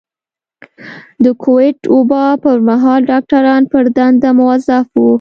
[1.23, 5.09] د کوويډ وبا پر مهال ډاکټران پر دندو مؤظف وو.